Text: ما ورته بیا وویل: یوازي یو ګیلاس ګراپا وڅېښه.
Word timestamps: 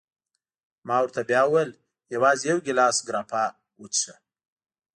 ما 0.87 0.97
ورته 1.01 1.21
بیا 1.29 1.41
وویل: 1.45 1.71
یوازي 2.13 2.45
یو 2.51 2.57
ګیلاس 2.65 2.97
ګراپا 3.07 3.43
وڅېښه. 3.81 4.15